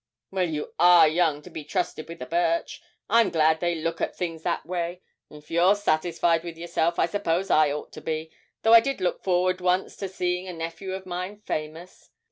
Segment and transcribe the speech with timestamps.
[0.31, 2.81] 'Well, you are young to be trusted with a birch.
[3.07, 5.03] I'm glad they look at things that way.
[5.29, 8.31] If you're satisfied with yourself, I suppose I ought to be,
[8.63, 12.09] though I did look forward once to seeing a nephew of mine famous.